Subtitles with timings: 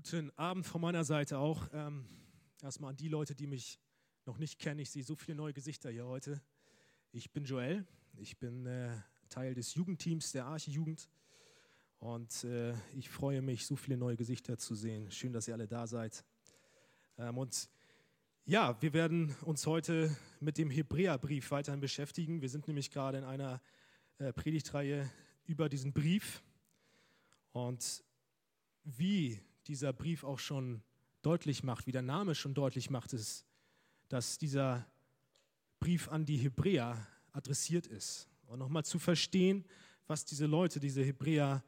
[0.00, 1.68] Guten Abend von meiner Seite auch.
[1.72, 2.06] Ähm,
[2.62, 3.80] erstmal an die Leute, die mich
[4.26, 4.78] noch nicht kennen.
[4.78, 6.40] Ich sehe so viele neue Gesichter hier heute.
[7.10, 7.84] Ich bin Joel.
[8.16, 8.96] Ich bin äh,
[9.28, 11.10] Teil des Jugendteams der Arche-Jugend.
[11.98, 15.10] Und äh, ich freue mich, so viele neue Gesichter zu sehen.
[15.10, 16.24] Schön, dass ihr alle da seid.
[17.18, 17.68] Ähm, und
[18.44, 22.40] ja, wir werden uns heute mit dem Hebräerbrief weiterhin beschäftigen.
[22.40, 23.60] Wir sind nämlich gerade in einer
[24.18, 25.10] äh, Predigtreihe
[25.44, 26.40] über diesen Brief.
[27.50, 28.04] Und
[28.84, 30.82] wie dieser Brief auch schon
[31.22, 33.46] deutlich macht, wie der Name schon deutlich macht, ist,
[34.08, 34.86] dass dieser
[35.78, 38.28] Brief an die Hebräer adressiert ist.
[38.46, 39.64] Und nochmal zu verstehen,
[40.06, 41.62] was diese Leute, diese Hebräer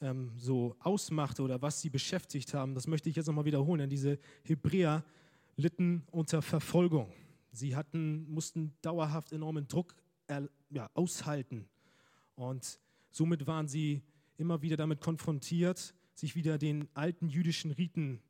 [0.00, 3.90] ähm, so ausmachte oder was sie beschäftigt haben, das möchte ich jetzt nochmal wiederholen, denn
[3.90, 5.04] diese Hebräer
[5.56, 7.12] litten unter Verfolgung.
[7.52, 9.94] Sie hatten, mussten dauerhaft enormen Druck
[10.70, 11.68] ja, aushalten.
[12.34, 12.80] Und
[13.10, 14.02] somit waren sie
[14.36, 18.22] immer wieder damit konfrontiert, sich wieder den alten jüdischen Riten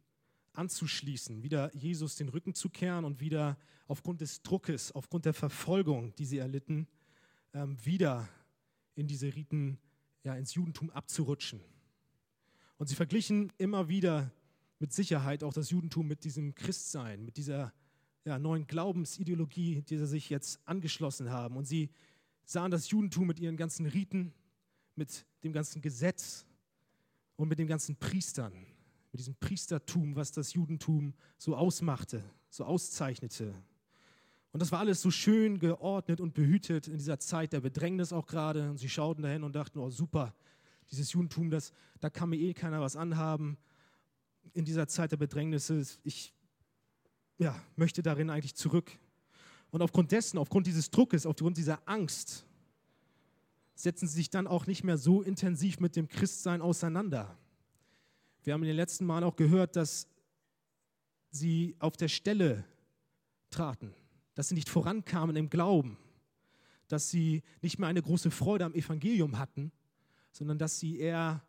[0.55, 6.15] anzuschließen, wieder Jesus den Rücken zu kehren und wieder aufgrund des Druckes, aufgrund der Verfolgung,
[6.17, 6.87] die sie erlitten,
[7.53, 8.29] ähm, wieder
[8.95, 9.79] in diese Riten,
[10.23, 11.61] ja, ins Judentum abzurutschen.
[12.79, 14.33] Und sie verglichen immer wieder
[14.79, 17.73] mit Sicherheit auch das Judentum mit diesem Christsein, mit dieser
[18.25, 21.57] ja, neuen Glaubensideologie, die sie sich jetzt angeschlossen haben.
[21.57, 21.91] Und sie
[22.45, 24.33] sahen das Judentum mit ihren ganzen Riten,
[24.97, 26.47] mit dem ganzen Gesetz,
[27.37, 28.53] und mit den ganzen Priestern,
[29.13, 33.55] mit diesem Priestertum, was das Judentum so ausmachte, so auszeichnete.
[34.53, 38.27] Und das war alles so schön geordnet und behütet in dieser Zeit der Bedrängnis auch
[38.27, 38.71] gerade.
[38.71, 40.33] Und sie schauten dahin und dachten, oh super,
[40.91, 43.59] dieses Judentum, das, da kann mir eh keiner was anhaben.
[44.53, 45.73] In dieser Zeit der Bedrängnis,
[46.05, 46.33] ich
[47.39, 48.93] ja, möchte darin eigentlich zurück.
[49.71, 52.47] Und aufgrund dessen, aufgrund dieses Druckes, aufgrund dieser Angst,
[53.75, 57.37] setzen sie sich dann auch nicht mehr so intensiv mit dem Christsein auseinander.
[58.45, 60.07] Wir haben in den letzten Malen auch gehört, dass
[61.31, 62.65] sie auf der Stelle
[63.51, 63.95] traten,
[64.35, 65.97] dass sie nicht vorankamen im Glauben,
[66.89, 69.73] dass sie nicht mehr eine große Freude am Evangelium hatten,
[70.31, 71.43] sondern dass sie eher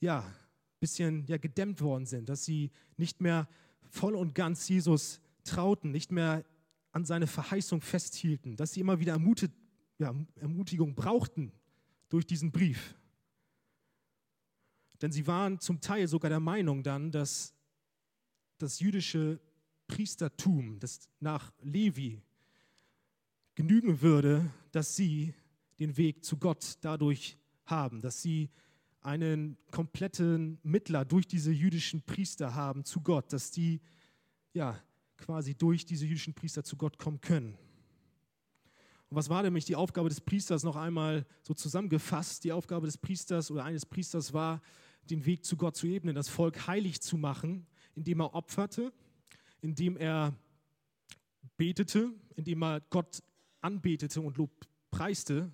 [0.00, 0.34] ja, ein
[0.80, 3.48] bisschen ja, gedämmt worden sind, dass sie nicht mehr
[3.90, 6.44] voll und ganz Jesus trauten, nicht mehr
[6.92, 9.52] an seine Verheißung festhielten, dass sie immer wieder ermutigt
[9.98, 11.52] ja, Ermutigung brauchten
[12.08, 12.96] durch diesen Brief.
[15.00, 17.54] Denn sie waren zum Teil sogar der Meinung dann, dass
[18.58, 19.40] das jüdische
[19.88, 22.22] Priestertum, das nach Levi
[23.54, 25.34] genügen würde, dass sie
[25.78, 27.36] den Weg zu Gott dadurch
[27.66, 28.50] haben, dass sie
[29.00, 33.80] einen kompletten Mittler durch diese jüdischen Priester haben zu Gott, dass die
[34.52, 34.78] ja
[35.16, 37.58] quasi durch diese jüdischen Priester zu Gott kommen können.
[39.12, 42.44] Und was war nämlich die Aufgabe des Priesters noch einmal so zusammengefasst?
[42.44, 44.62] Die Aufgabe des Priesters oder eines Priesters war,
[45.10, 48.90] den Weg zu Gott zu ebnen, das Volk heilig zu machen, indem er opferte,
[49.60, 50.34] indem er
[51.58, 53.22] betete, indem er Gott
[53.60, 54.50] anbetete und Lob
[54.90, 55.52] preiste.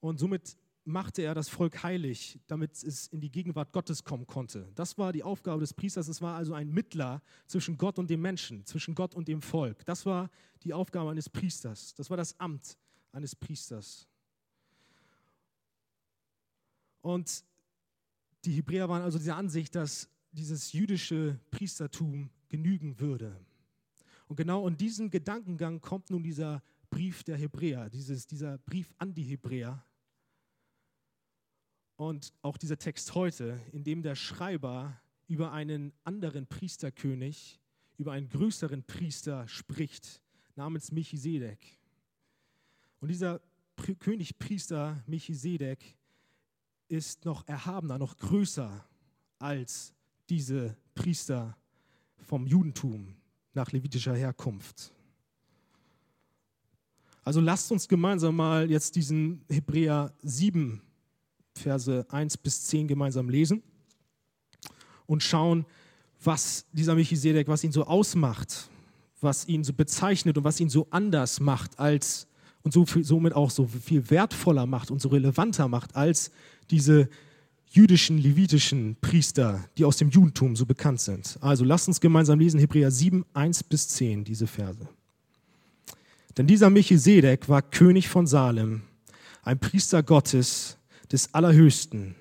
[0.00, 4.70] Und somit machte er das Volk heilig, damit es in die Gegenwart Gottes kommen konnte.
[4.74, 6.08] Das war die Aufgabe des Priesters.
[6.08, 9.84] Es war also ein Mittler zwischen Gott und dem Menschen, zwischen Gott und dem Volk.
[9.86, 10.30] Das war
[10.62, 11.94] die Aufgabe eines Priesters.
[11.94, 12.76] Das war das Amt
[13.12, 14.06] eines Priesters.
[17.00, 17.44] Und
[18.44, 23.38] die Hebräer waren also dieser Ansicht, dass dieses jüdische Priestertum genügen würde.
[24.26, 29.14] Und genau in diesem Gedankengang kommt nun dieser Brief der Hebräer, dieses, dieser Brief an
[29.14, 29.84] die Hebräer,
[31.96, 37.60] und auch dieser Text heute, in dem der Schreiber über einen anderen Priesterkönig,
[37.98, 40.20] über einen größeren Priester spricht,
[40.56, 41.78] namens Melchisedek.
[43.00, 43.40] Und dieser
[43.98, 45.96] König Priester Melchisedek
[46.88, 48.86] ist noch erhabener, noch größer
[49.38, 49.92] als
[50.28, 51.56] diese Priester
[52.18, 53.14] vom Judentum
[53.52, 54.92] nach levitischer Herkunft.
[57.22, 60.82] Also lasst uns gemeinsam mal jetzt diesen Hebräer 7
[61.54, 63.62] Verse 1 bis 10 gemeinsam lesen
[65.06, 65.66] und schauen,
[66.22, 68.70] was dieser Melchisedek, was ihn so ausmacht,
[69.20, 72.26] was ihn so bezeichnet und was ihn so anders macht als
[72.62, 76.30] und so viel, somit auch so viel wertvoller macht und so relevanter macht als
[76.70, 77.08] diese
[77.66, 81.38] jüdischen, levitischen Priester, die aus dem Judentum so bekannt sind.
[81.40, 84.88] Also lasst uns gemeinsam lesen Hebräer 7, 1 bis 10, diese Verse.
[86.36, 88.82] Denn dieser Melchisedek war König von Salem,
[89.42, 90.78] ein Priester Gottes,
[91.14, 92.16] des Allerhöchsten.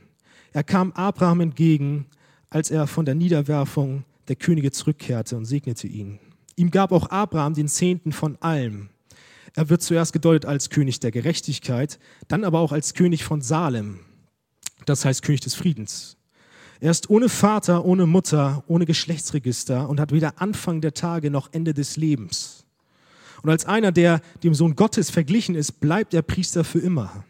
[0.53, 2.05] Er kam Abraham entgegen,
[2.51, 6.19] als er von der Niederwerfung der Könige zurückkehrte und segnete ihn.
[6.55, 8.89] Ihm gab auch Abraham den Zehnten von allem.
[9.55, 13.99] Er wird zuerst gedeutet als König der Gerechtigkeit, dann aber auch als König von Salem,
[14.85, 16.15] das heißt König des Friedens.
[16.79, 21.49] Er ist ohne Vater, ohne Mutter, ohne Geschlechtsregister und hat weder Anfang der Tage noch
[21.51, 22.63] Ende des Lebens.
[23.41, 27.23] Und als einer, der dem Sohn Gottes verglichen ist, bleibt er Priester für immer.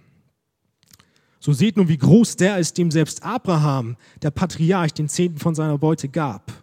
[1.46, 5.56] So seht nun, wie groß der ist, dem selbst Abraham, der Patriarch, den Zehnten von
[5.56, 6.54] seiner Beute gab.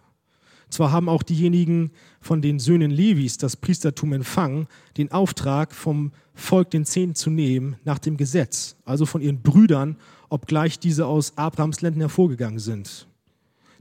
[0.71, 4.67] Zwar haben auch diejenigen von den Söhnen Levis das Priestertum empfangen,
[4.97, 9.97] den Auftrag vom Volk den Zehnten zu nehmen nach dem Gesetz, also von ihren Brüdern,
[10.29, 13.07] obgleich diese aus Abrahams Ländern hervorgegangen sind.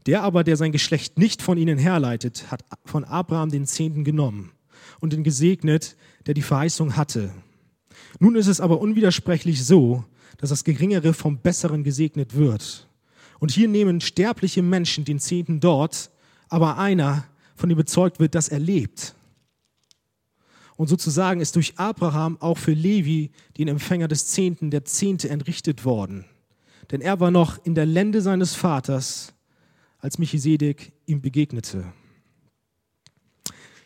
[0.05, 4.53] Der aber, der sein Geschlecht nicht von ihnen herleitet, hat von Abraham den Zehnten genommen
[5.01, 5.97] und den gesegnet,
[6.27, 7.31] der die Verheißung hatte.
[8.19, 10.05] Nun ist es aber unwidersprechlich so,
[10.41, 12.89] dass das Geringere vom Besseren gesegnet wird.
[13.41, 16.11] Und hier nehmen sterbliche Menschen den Zehnten dort,
[16.49, 19.15] aber einer, von dem bezeugt wird, dass er lebt.
[20.77, 25.85] Und sozusagen ist durch Abraham auch für Levi, den Empfänger des Zehnten, der Zehnte entrichtet
[25.85, 26.25] worden.
[26.91, 29.35] Denn er war noch in der Lände seines Vaters,
[29.99, 31.93] als Michisedek ihm begegnete.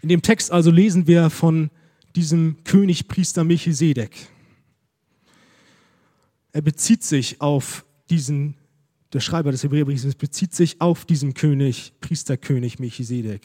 [0.03, 1.71] In dem Text also lesen wir von
[2.15, 4.29] diesem König Priester Melchisedek.
[6.55, 8.56] Er bezieht sich auf diesen
[9.15, 13.43] der Schreiber des Hebräerbriefs bezieht sich auf diesen König, Priesterkönig Melchisedek.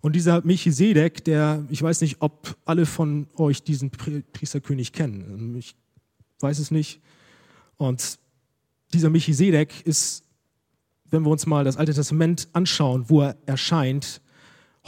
[0.00, 5.56] Und dieser Melchisedek, der, ich weiß nicht, ob alle von euch diesen Priesterkönig kennen.
[5.58, 5.74] Ich
[6.38, 7.00] weiß es nicht.
[7.76, 8.20] Und
[8.92, 10.22] dieser Melchisedek ist,
[11.10, 14.20] wenn wir uns mal das Alte Testament anschauen, wo er erscheint,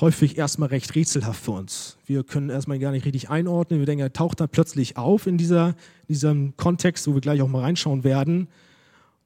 [0.00, 1.96] häufig erstmal recht rätselhaft für uns.
[2.06, 3.80] Wir können erstmal gar nicht richtig einordnen.
[3.80, 5.74] Wir denken, er taucht dann plötzlich auf in dieser,
[6.08, 8.48] diesem Kontext, wo wir gleich auch mal reinschauen werden.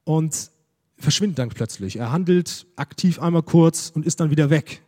[0.03, 0.51] Und
[0.97, 1.97] verschwindet dann plötzlich.
[1.97, 4.81] Er handelt aktiv einmal kurz und ist dann wieder weg.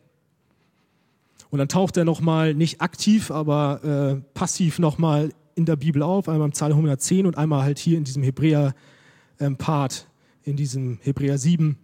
[1.50, 6.28] Und dann taucht er nochmal nicht aktiv, aber äh, passiv nochmal in der Bibel auf,
[6.28, 11.38] einmal im Psalm 110 und einmal halt hier in diesem Hebräer-Part, ähm, in diesem Hebräer
[11.38, 11.78] 7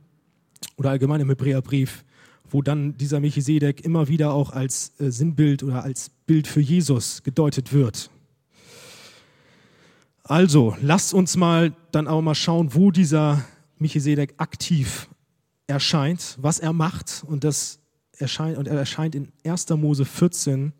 [0.76, 2.05] oder allgemein im Hebräerbrief,
[2.52, 7.22] wo dann dieser Melchisedek immer wieder auch als äh, Sinnbild oder als Bild für Jesus
[7.22, 8.10] gedeutet wird.
[10.22, 13.44] Also, lasst uns mal dann auch mal schauen, wo dieser
[13.78, 15.08] Melchisedek aktiv
[15.66, 17.25] erscheint, was er macht.
[17.26, 17.81] Und, das
[18.19, 19.69] erscheint, und er erscheint in 1.
[19.70, 20.72] Mose 14,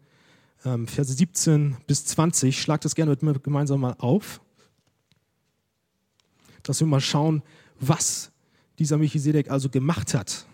[0.65, 2.61] ähm, Verse 17 bis 20.
[2.61, 4.41] Schlag das gerne mit mir gemeinsam mal auf,
[6.63, 7.43] dass wir mal schauen,
[7.81, 8.31] was
[8.79, 10.47] dieser Melchisedek also gemacht hat.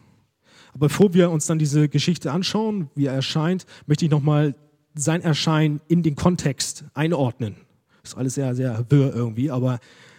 [0.71, 4.55] Aber bevor wir uns dann diese Geschichte anschauen, wie er erscheint, möchte ich nochmal
[4.95, 7.57] sein Erscheinen in den Kontext einordnen.
[8.03, 9.79] Ist alles sehr, sehr wirr irgendwie, aber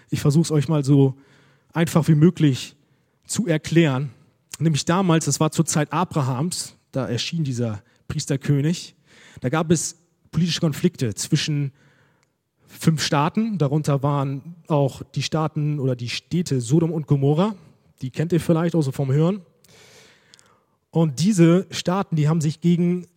[0.10, 1.16] ich versuche es euch mal so
[1.74, 2.76] einfach wie möglich
[3.26, 4.12] zu erklären.
[4.60, 8.96] Nämlich damals, das war zur Zeit Abrahams, da erschien dieser Priesterkönig,
[9.42, 9.98] da gab es
[10.32, 11.72] politische Konflikte zwischen
[12.68, 17.56] fünf Staaten, darunter waren auch die Staaten oder die Städte Sodom und Gomorra,
[18.02, 19.42] die kennt ihr vielleicht auch so vom Hören.
[20.92, 23.08] Und diese Staaten, die haben sich gegen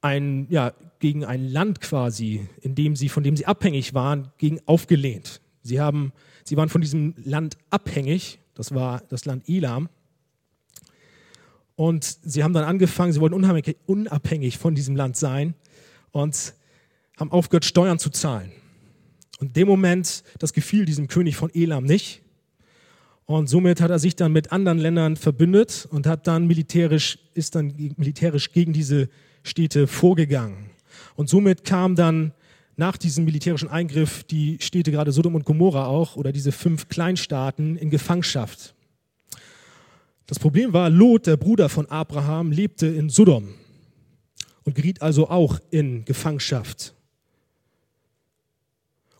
[0.00, 4.60] ein, ja, gegen ein Land quasi, in dem sie, von dem sie abhängig waren, gegen
[4.66, 5.40] aufgelehnt.
[5.62, 6.12] Sie haben
[6.46, 9.88] Sie waren von diesem Land abhängig, das war das Land Elam.
[11.74, 15.54] Und sie haben dann angefangen, sie wollten unabhängig von diesem Land sein
[16.12, 16.54] und
[17.18, 18.52] haben aufgehört, Steuern zu zahlen.
[19.40, 22.22] Und in dem Moment, das gefiel diesem König von Elam nicht.
[23.26, 27.56] Und somit hat er sich dann mit anderen Ländern verbündet und hat dann militärisch, ist
[27.56, 29.08] dann militärisch gegen diese
[29.42, 30.70] Städte vorgegangen.
[31.16, 32.32] Und somit kam dann
[32.76, 37.76] nach diesem militärischen Eingriff die Städte gerade Sodom und Gomorra auch oder diese fünf Kleinstaaten
[37.76, 38.74] in Gefangenschaft.
[40.26, 43.54] Das Problem war, Lot, der Bruder von Abraham, lebte in Sodom
[44.64, 46.94] und geriet also auch in Gefangenschaft.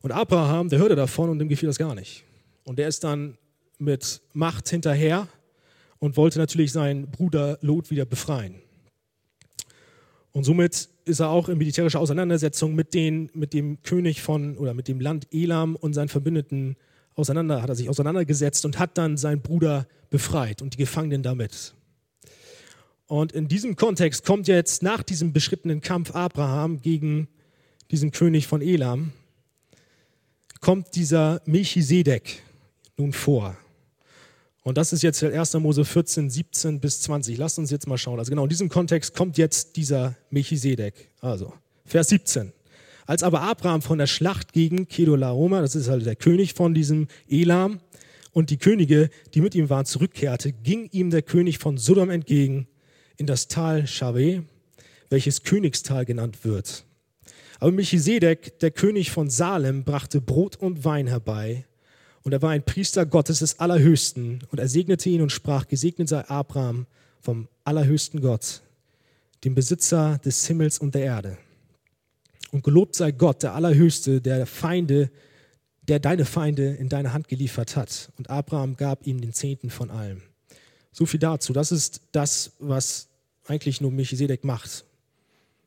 [0.02, 2.24] Und Abraham, der hörte davon und dem gefiel das gar nicht.
[2.64, 3.38] Und der ist dann
[3.78, 5.28] mit Macht hinterher
[5.98, 8.56] und wollte natürlich seinen Bruder Lot wieder befreien.
[10.32, 14.74] Und somit ist er auch in militärischer Auseinandersetzung mit, den, mit dem König von oder
[14.74, 16.76] mit dem Land Elam und seinen Verbündeten
[17.14, 21.74] auseinander, hat er sich auseinandergesetzt und hat dann seinen Bruder befreit und die Gefangenen damit.
[23.06, 27.28] Und in diesem Kontext kommt jetzt nach diesem beschrittenen Kampf Abraham gegen
[27.90, 29.12] diesen König von Elam,
[30.60, 32.42] kommt dieser Melchisedek
[32.96, 33.56] nun vor.
[34.66, 35.54] Und das ist jetzt 1.
[35.54, 37.38] Mose 14, 17 bis 20.
[37.38, 38.18] Lasst uns jetzt mal schauen.
[38.18, 41.12] Also genau in diesem Kontext kommt jetzt dieser Melchisedek.
[41.20, 41.52] Also,
[41.84, 42.52] Vers 17.
[43.06, 47.06] Als aber Abraham von der Schlacht gegen Kedolaoma, das ist halt der König von diesem
[47.28, 47.78] Elam,
[48.32, 52.66] und die Könige, die mit ihm waren, zurückkehrte, ging ihm der König von Sodom entgegen
[53.18, 54.42] in das Tal Shaveh,
[55.10, 56.84] welches Königstal genannt wird.
[57.60, 61.66] Aber Melchisedek, der König von Salem, brachte Brot und Wein herbei
[62.26, 64.40] Und er war ein Priester Gottes des Allerhöchsten.
[64.50, 66.86] Und er segnete ihn und sprach, gesegnet sei Abraham
[67.20, 68.62] vom Allerhöchsten Gott,
[69.44, 71.38] dem Besitzer des Himmels und der Erde.
[72.50, 75.08] Und gelobt sei Gott, der Allerhöchste, der Feinde,
[75.86, 78.10] der deine Feinde in deine Hand geliefert hat.
[78.18, 80.20] Und Abraham gab ihm den Zehnten von allem.
[80.90, 81.52] So viel dazu.
[81.52, 83.06] Das ist das, was
[83.46, 84.84] eigentlich nur Melchisedek macht.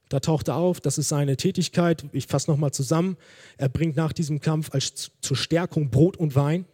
[0.09, 2.05] Da taucht er auf, das ist seine Tätigkeit.
[2.11, 3.15] Ich fasse nochmal zusammen.
[3.57, 6.65] Er bringt nach diesem Kampf als zur Stärkung Brot und Wein.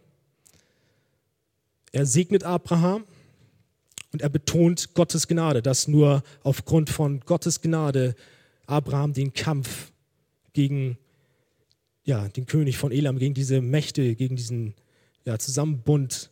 [1.92, 3.04] Er segnet Abraham
[4.12, 8.14] und er betont Gottes Gnade, dass nur aufgrund von Gottes Gnade
[8.66, 9.92] Abraham den Kampf
[10.54, 10.98] gegen
[12.04, 14.74] ja, den König von Elam, gegen diese Mächte, gegen diesen
[15.24, 16.30] ja, Zusammenbund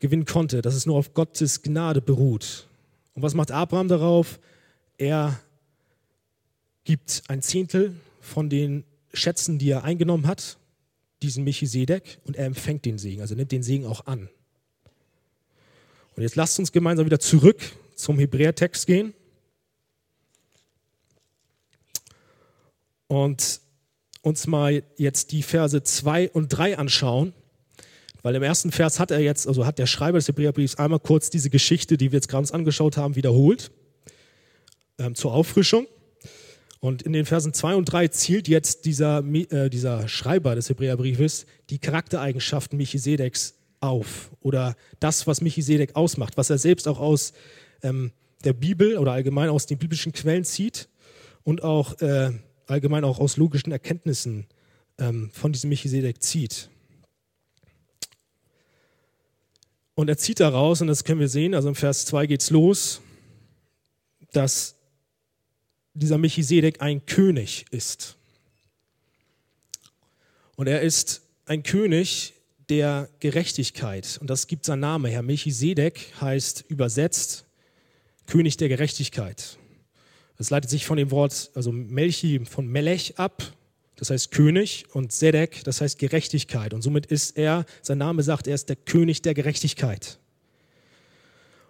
[0.00, 2.66] gewinnen konnte, dass es nur auf Gottes Gnade beruht.
[3.14, 4.40] Und was macht Abraham darauf?
[4.96, 5.38] Er
[6.84, 10.58] gibt ein Zehntel von den Schätzen, die er eingenommen hat,
[11.22, 14.28] diesen Melchisedek, und er empfängt den Segen, also nimmt den Segen auch an.
[16.16, 17.60] Und jetzt lasst uns gemeinsam wieder zurück
[17.94, 19.14] zum Hebräertext gehen.
[23.06, 23.60] Und
[24.22, 27.32] uns mal jetzt die Verse 2 und 3 anschauen.
[28.22, 31.28] Weil im ersten Vers hat er jetzt, also hat der Schreiber des Hebräerbriefs einmal kurz
[31.28, 33.72] diese Geschichte, die wir jetzt gerade uns angeschaut haben, wiederholt
[34.98, 35.86] ähm, zur Auffrischung.
[36.84, 41.46] Und in den Versen 2 und 3 zielt jetzt dieser, äh, dieser Schreiber des Hebräerbriefes
[41.70, 47.34] die Charaktereigenschaften Melchisedeks auf oder das, was Melchisedek ausmacht, was er selbst auch aus
[47.84, 48.10] ähm,
[48.42, 50.88] der Bibel oder allgemein aus den biblischen Quellen zieht
[51.44, 52.32] und auch äh,
[52.66, 54.48] allgemein auch aus logischen Erkenntnissen
[54.98, 56.68] ähm, von diesem Melchisedek zieht.
[59.94, 62.50] Und er zieht daraus, und das können wir sehen, also im Vers 2 geht es
[62.50, 63.00] los,
[64.32, 64.81] dass
[65.94, 68.16] dieser Melchisedek ein König ist.
[70.56, 72.34] Und er ist ein König
[72.68, 74.18] der Gerechtigkeit.
[74.20, 75.22] Und das gibt sein Name her.
[75.22, 77.44] Melchisedek heißt übersetzt
[78.26, 79.58] König der Gerechtigkeit.
[80.38, 83.42] Das leitet sich von dem Wort, also Melchi von Melech ab,
[83.96, 86.74] das heißt König, und Sedek, das heißt Gerechtigkeit.
[86.74, 90.18] Und somit ist er, sein Name sagt, er ist der König der Gerechtigkeit.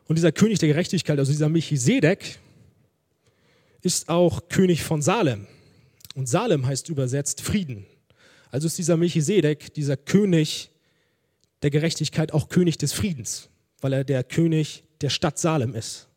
[0.06, 2.38] Und dieser König der Gerechtigkeit, also dieser Melchisedek,
[3.82, 5.46] ist auch König von Salem.
[6.14, 7.86] Und Salem heißt übersetzt Frieden.
[8.50, 10.70] Also ist dieser Melchisedek, dieser König
[11.62, 13.48] der Gerechtigkeit, auch König des Friedens,
[13.80, 16.08] weil er der König der Stadt Salem ist.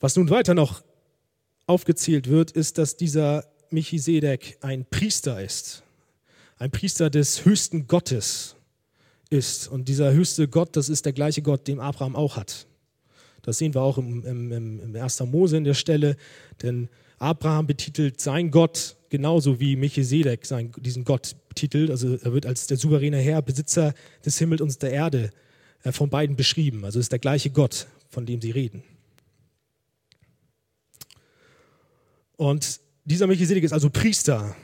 [0.00, 0.82] Was nun weiter noch
[1.66, 5.82] aufgezählt wird, ist, dass dieser Melchisedek ein Priester ist,
[6.58, 8.56] ein Priester des höchsten Gottes
[9.30, 9.68] ist.
[9.68, 12.66] Und dieser höchste Gott, das ist der gleiche Gott, den Abraham auch hat.
[13.42, 15.20] Das sehen wir auch im, im, im 1.
[15.20, 16.16] Mose in der Stelle,
[16.62, 21.90] denn Abraham betitelt sein Gott genauso wie Melchisedek sein, diesen Gott betitelt.
[21.90, 23.94] Also er wird als der souveräne Herr, Besitzer
[24.24, 25.30] des Himmels und der Erde
[25.84, 26.84] äh, von beiden beschrieben.
[26.84, 28.82] Also ist der gleiche Gott, von dem sie reden.
[32.36, 34.56] Und dieser Melchisedek ist also Priester.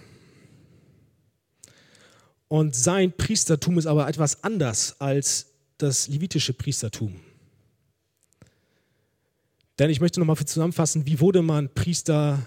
[2.49, 7.20] Und sein Priestertum ist aber etwas anders als das levitische Priestertum.
[9.78, 12.47] Denn ich möchte nochmal zusammenfassen, wie wurde man Priester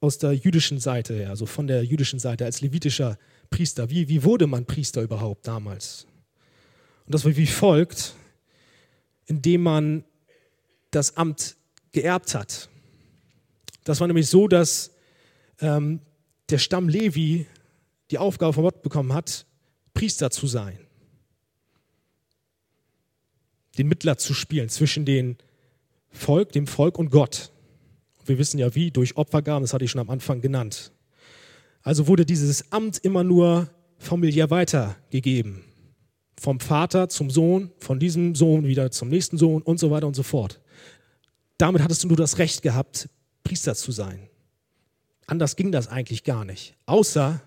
[0.00, 3.18] aus der jüdischen Seite also von der jüdischen Seite als levitischer
[3.50, 3.90] Priester?
[3.90, 6.06] Wie, wie wurde man Priester überhaupt damals?
[7.04, 8.14] Und das war wie folgt,
[9.26, 10.04] indem man
[10.90, 11.56] das Amt
[11.92, 12.70] geerbt hat.
[13.84, 14.92] Das war nämlich so, dass
[15.60, 16.00] ähm,
[16.48, 17.46] der Stamm Levi
[18.10, 19.46] die Aufgabe von Gott bekommen hat,
[19.92, 20.78] Priester zu sein.
[23.76, 25.36] Den Mittler zu spielen zwischen den
[26.10, 27.52] Volk, dem Volk und Gott.
[28.24, 30.92] Wir wissen ja wie, durch Opfergaben, das hatte ich schon am Anfang genannt.
[31.82, 35.64] Also wurde dieses Amt immer nur familiär weitergegeben.
[36.38, 40.14] Vom Vater zum Sohn, von diesem Sohn wieder zum nächsten Sohn und so weiter und
[40.14, 40.60] so fort.
[41.56, 43.08] Damit hattest du nur das Recht gehabt,
[43.42, 44.28] Priester zu sein.
[45.26, 46.74] Anders ging das eigentlich gar nicht.
[46.86, 47.42] Außer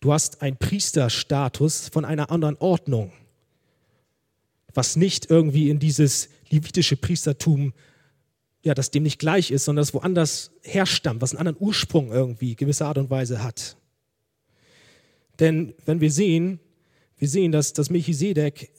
[0.00, 3.12] du hast einen Priesterstatus von einer anderen Ordnung,
[4.74, 7.72] was nicht irgendwie in dieses levitische Priestertum,
[8.62, 12.56] ja, das dem nicht gleich ist, sondern das woanders herstammt, was einen anderen Ursprung irgendwie
[12.56, 13.76] gewisser Art und Weise hat.
[15.38, 16.60] Denn wenn wir sehen,
[17.16, 18.70] wir sehen, dass das Melchisedek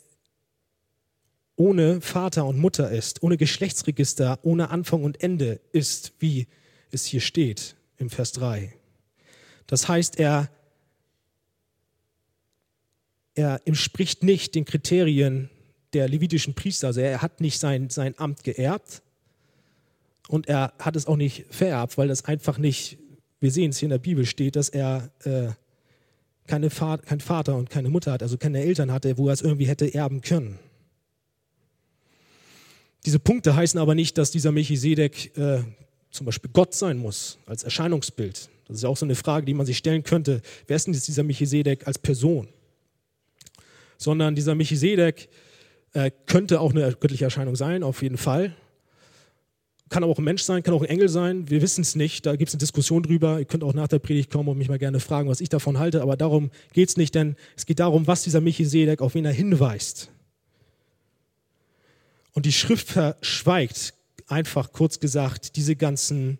[1.55, 6.48] ohne Vater und Mutter ist, ohne Geschlechtsregister, ohne Anfang und Ende ist, wie
[6.89, 8.74] es hier steht im Vers 3.
[9.67, 10.50] Das heißt, er,
[13.36, 15.50] er entspricht nicht den Kriterien
[15.93, 16.88] der levitischen Priester.
[16.88, 19.01] Also er hat nicht sein, sein Amt geerbt
[20.27, 22.98] und er hat es auch nicht vererbt, weil das einfach nicht,
[23.39, 25.50] wir sehen es hier in der Bibel steht, dass er äh,
[26.48, 29.41] keine Vater, kein Vater und keine Mutter hat, also keine Eltern hatte, wo er es
[29.41, 30.60] irgendwie hätte erben können.
[33.05, 35.63] Diese Punkte heißen aber nicht, dass dieser Melchisedek äh,
[36.12, 38.50] zum Beispiel Gott sein muss, als Erscheinungsbild.
[38.67, 40.41] Das ist ja auch so eine Frage, die man sich stellen könnte.
[40.67, 42.48] Wer ist denn jetzt dieser Melchisedek als Person?
[43.98, 45.29] Sondern dieser Melchisedek
[45.93, 48.55] äh, könnte auch eine göttliche Erscheinung sein, auf jeden Fall.
[49.89, 51.50] Kann aber auch ein Mensch sein, kann auch ein Engel sein.
[51.50, 52.25] Wir wissen es nicht.
[52.25, 53.39] Da gibt es eine Diskussion drüber.
[53.39, 55.79] Ihr könnt auch nach der Predigt kommen und mich mal gerne fragen, was ich davon
[55.79, 56.01] halte.
[56.01, 59.33] Aber darum geht es nicht, denn es geht darum, was dieser Melchisedek, auf wen er
[59.33, 60.10] hinweist.
[62.31, 63.93] Und die Schrift verschweigt
[64.27, 66.38] einfach kurz gesagt diese ganzen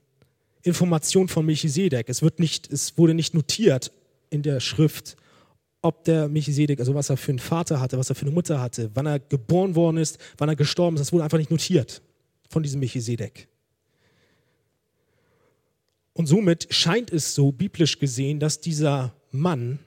[0.64, 2.08] Informationen von Melchisedek.
[2.08, 3.92] Es, wird nicht, es wurde nicht notiert
[4.30, 5.18] in der Schrift,
[5.82, 8.62] ob der Melchisedek, also was er für einen Vater hatte, was er für eine Mutter
[8.62, 11.02] hatte, wann er geboren worden ist, wann er gestorben ist.
[11.02, 12.02] Das wurde einfach nicht notiert
[12.50, 13.48] von diesem Melchisedek.
[16.14, 19.80] Und somit scheint es so, biblisch gesehen, dass dieser Mann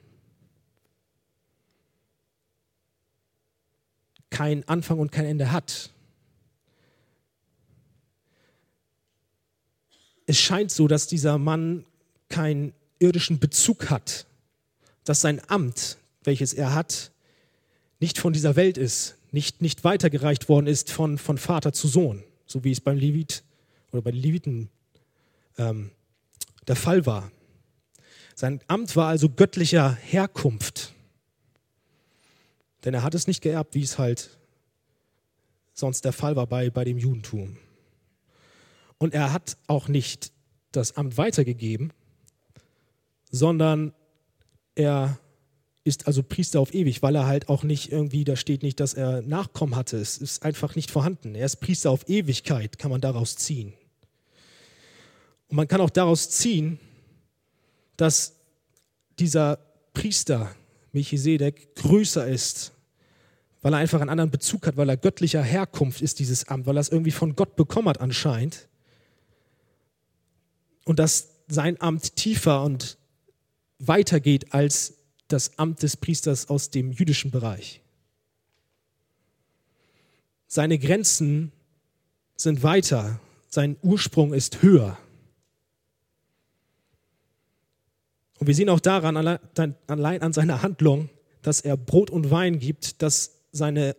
[4.29, 5.91] kein Anfang und kein Ende hat.
[10.25, 11.85] es scheint so, dass dieser Mann
[12.29, 14.25] keinen irdischen Bezug hat,
[15.05, 17.11] dass sein Amt, welches er hat,
[17.99, 22.23] nicht von dieser Welt ist, nicht, nicht weitergereicht worden ist von, von Vater zu Sohn,
[22.45, 23.43] so wie es beim Levit
[23.91, 24.69] oder bei den Leviten
[25.57, 25.91] ähm,
[26.67, 27.31] der Fall war.
[28.33, 30.93] Sein Amt war also göttlicher Herkunft,
[32.83, 34.37] denn er hat es nicht geerbt, wie es halt
[35.73, 37.57] sonst der Fall war bei, bei dem Judentum.
[38.97, 40.31] Und er hat auch nicht
[40.71, 41.93] das Amt weitergegeben,
[43.31, 43.93] sondern
[44.75, 45.17] er
[45.83, 48.93] ist also Priester auf ewig, weil er halt auch nicht irgendwie, da steht nicht, dass
[48.95, 49.97] er Nachkommen hatte.
[49.97, 51.35] Es ist einfach nicht vorhanden.
[51.35, 53.73] Er ist Priester auf Ewigkeit, kann man daraus ziehen.
[55.47, 56.79] Und man kann auch daraus ziehen,
[57.97, 58.33] dass
[59.19, 59.59] dieser
[59.93, 60.53] Priester
[60.91, 62.71] Melchisedek größer ist,
[63.61, 66.77] weil er einfach einen anderen Bezug hat, weil er göttlicher Herkunft ist, dieses Amt, weil
[66.77, 68.67] er es irgendwie von Gott bekommen hat anscheinend
[70.85, 72.97] und dass sein Amt tiefer und
[73.79, 74.95] weiter geht als
[75.27, 77.81] das Amt des Priesters aus dem jüdischen Bereich.
[80.47, 81.51] Seine Grenzen
[82.35, 84.97] sind weiter, sein Ursprung ist höher.
[88.37, 91.09] Und wir sehen auch daran, allein an seiner Handlung,
[91.41, 93.95] dass er Brot und Wein gibt, dass seine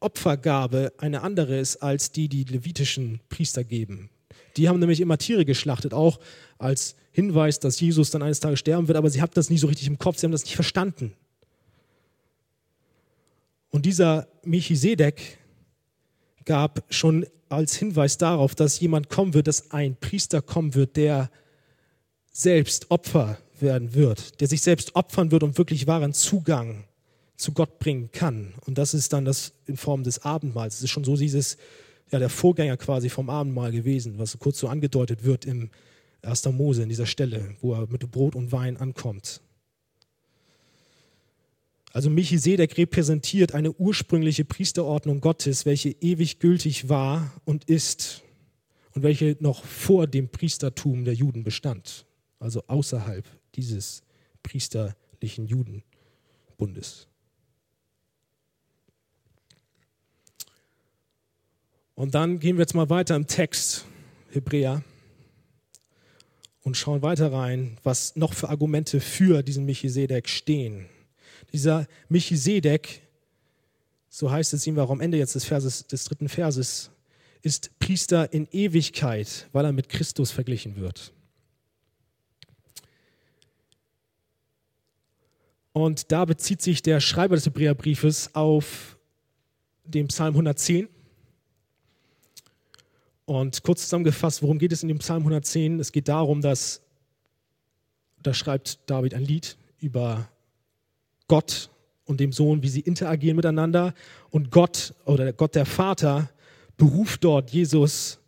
[0.00, 4.10] Opfergabe eine andere ist als die, die levitischen Priester geben.
[4.56, 6.18] Die haben nämlich immer Tiere geschlachtet, auch
[6.58, 9.66] als Hinweis, dass Jesus dann eines Tages sterben wird, aber sie haben das nie so
[9.66, 11.14] richtig im Kopf, sie haben das nicht verstanden.
[13.70, 15.38] Und dieser Melchisedek
[16.44, 21.30] gab schon als Hinweis darauf, dass jemand kommen wird, dass ein Priester kommen wird, der
[22.32, 26.84] selbst Opfer werden wird, der sich selbst opfern wird und wirklich wahren Zugang
[27.36, 28.54] zu Gott bringen kann.
[28.66, 30.76] Und das ist dann das in Form des Abendmahls.
[30.76, 31.56] Es ist schon so dieses
[32.10, 35.70] ja, der Vorgänger quasi vom Abendmahl gewesen, was kurz so angedeutet wird im
[36.26, 36.44] 1.
[36.46, 39.40] Mose, in dieser Stelle, wo er mit Brot und Wein ankommt.
[41.92, 48.22] Also Melchisedek repräsentiert eine ursprüngliche Priesterordnung Gottes, welche ewig gültig war und ist
[48.92, 52.04] und welche noch vor dem Priestertum der Juden bestand,
[52.38, 54.02] also außerhalb dieses
[54.42, 57.08] priesterlichen Judenbundes.
[61.94, 63.86] Und dann gehen wir jetzt mal weiter im Text,
[64.32, 64.84] Hebräer,
[66.66, 70.86] und schauen weiter rein, was noch für Argumente für diesen Melchisedek stehen.
[71.52, 73.02] Dieser Melchisedek,
[74.08, 76.90] so heißt es, wir auch am Ende jetzt des, Verses, des dritten Verses,
[77.42, 81.12] ist Priester in Ewigkeit, weil er mit Christus verglichen wird.
[85.72, 88.98] Und da bezieht sich der Schreiber des Hebräerbriefes auf
[89.84, 90.88] den Psalm 110.
[93.26, 95.80] Und kurz zusammengefasst, worum geht es in dem Psalm 110?
[95.80, 96.80] Es geht darum, dass
[98.22, 100.28] da schreibt David ein Lied über
[101.28, 101.70] Gott
[102.04, 103.94] und dem Sohn, wie sie interagieren miteinander.
[104.30, 106.30] Und Gott oder Gott der Vater
[106.76, 108.20] beruft dort Jesus,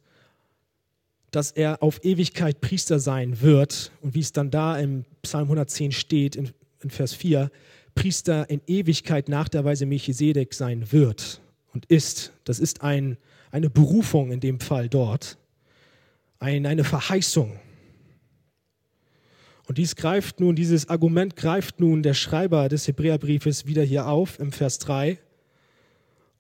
[1.31, 3.93] dass er auf Ewigkeit Priester sein wird.
[4.01, 7.51] Und wie es dann da im Psalm 110 steht, in, in Vers 4,
[7.95, 11.41] Priester in Ewigkeit nach der Weise Melchisedek sein wird
[11.73, 12.33] und ist.
[12.45, 13.17] Das ist ein
[13.51, 15.39] eine Berufung in dem Fall dort,
[16.39, 17.59] ein, eine Verheißung.
[19.67, 24.39] Und dies greift nun, dieses Argument greift nun der Schreiber des Hebräerbriefes wieder hier auf
[24.39, 25.19] im Vers 3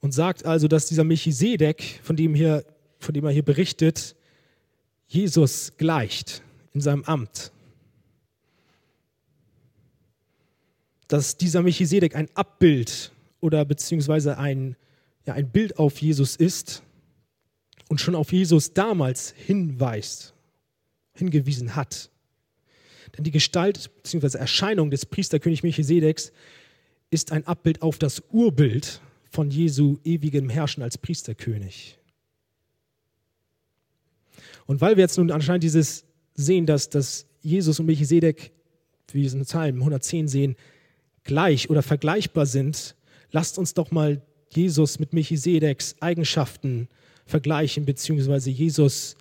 [0.00, 2.64] und sagt also, dass dieser Melchisedek, von dem, hier,
[2.98, 4.16] von dem er hier berichtet,
[5.06, 6.42] Jesus gleicht
[6.72, 7.52] in seinem Amt.
[11.08, 14.76] dass dieser Melchisedek ein Abbild oder beziehungsweise ein,
[15.26, 16.82] ja, ein Bild auf Jesus ist
[17.88, 20.34] und schon auf Jesus damals hinweist,
[21.14, 22.10] hingewiesen hat.
[23.16, 24.38] Denn die Gestalt bzw.
[24.38, 26.32] Erscheinung des Priesterkönig Melchisedeks
[27.10, 31.98] ist ein Abbild auf das Urbild von Jesu ewigem Herrschen als Priesterkönig.
[34.66, 38.52] Und weil wir jetzt nun anscheinend dieses sehen, dass, dass Jesus und Melchisedek,
[39.12, 40.56] wie wir es in Psalm 110 sehen,
[41.24, 42.94] gleich oder vergleichbar sind,
[43.30, 46.88] lasst uns doch mal Jesus mit Melchisedeks Eigenschaften
[47.28, 49.16] vergleichen, beziehungsweise Jesus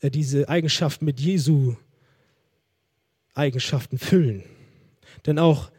[0.00, 1.76] äh, diese Eigenschaften mit Jesu
[3.34, 4.44] Eigenschaften füllen.
[5.26, 5.70] Denn auch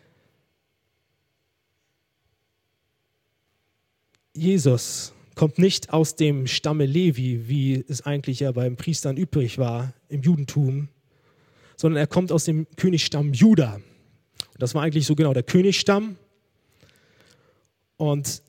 [4.34, 9.94] Jesus kommt nicht aus dem Stamme Levi, wie es eigentlich ja beim Priestern übrig war
[10.08, 10.90] im Judentum,
[11.78, 13.80] sondern er kommt aus dem Königsstamm Juda.
[14.58, 16.18] Das war eigentlich so genau der Königsstamm.
[17.98, 18.42] Und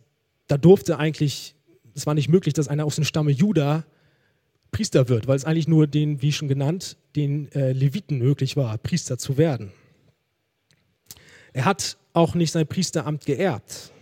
[0.47, 1.56] da durfte eigentlich,
[1.97, 3.85] es war nicht möglich, dass einer aus dem Stamme Juda
[4.71, 8.77] Priester wird, weil es eigentlich nur den, wie schon genannt, den äh, Leviten möglich war,
[8.77, 9.73] Priester zu werden.
[11.55, 13.93] Er hat auch nicht sein Priesteramt geerbt.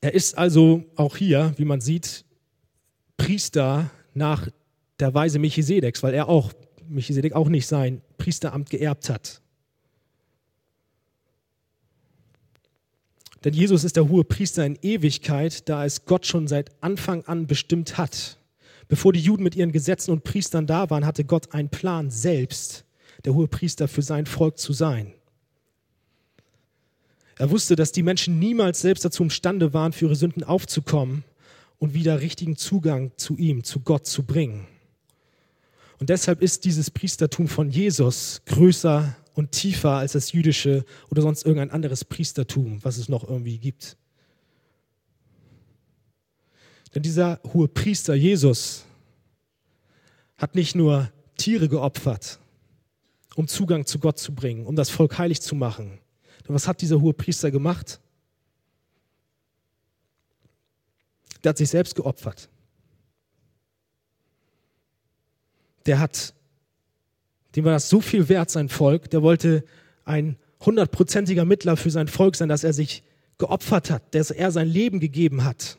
[0.00, 2.24] Er ist also auch hier, wie man sieht,
[3.16, 4.48] Priester nach
[4.98, 6.52] der Weise Melchisedeks, weil er auch,
[6.88, 9.41] Melchisedek auch nicht sein Priesteramt geerbt hat.
[13.44, 17.46] Denn Jesus ist der hohe Priester in Ewigkeit, da es Gott schon seit Anfang an
[17.46, 18.38] bestimmt hat.
[18.88, 22.84] Bevor die Juden mit ihren Gesetzen und Priestern da waren, hatte Gott einen Plan selbst,
[23.24, 25.12] der hohe Priester für sein Volk zu sein.
[27.38, 31.24] Er wusste, dass die Menschen niemals selbst dazu imstande waren, für ihre Sünden aufzukommen
[31.78, 34.66] und wieder richtigen Zugang zu ihm, zu Gott zu bringen.
[35.98, 41.44] Und deshalb ist dieses Priestertum von Jesus größer und tiefer als das jüdische oder sonst
[41.44, 43.96] irgendein anderes Priestertum, was es noch irgendwie gibt.
[46.94, 48.84] Denn dieser hohe Priester Jesus
[50.36, 52.38] hat nicht nur Tiere geopfert,
[53.36, 55.98] um Zugang zu Gott zu bringen, um das Volk heilig zu machen,
[56.48, 58.00] was hat dieser hohe Priester gemacht?
[61.42, 62.48] Der hat sich selbst geopfert.
[65.86, 66.34] Der hat,
[67.54, 69.64] dem war das so viel wert, sein Volk, der wollte
[70.04, 73.02] ein hundertprozentiger Mittler für sein Volk sein, dass er sich
[73.38, 75.76] geopfert hat, dass er sein Leben gegeben hat.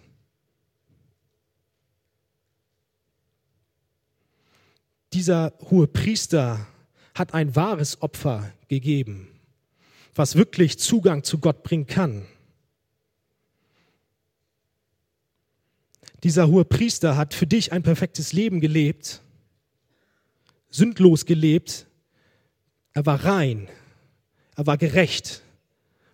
[5.13, 6.65] Dieser hohe Priester
[7.13, 9.27] hat ein wahres Opfer gegeben
[10.15, 12.25] was wirklich Zugang zu Gott bringen kann.
[16.23, 19.21] Dieser hohe Priester hat für dich ein perfektes Leben gelebt,
[20.73, 21.85] sündlos gelebt.
[22.93, 23.67] Er war rein,
[24.55, 25.41] er war gerecht.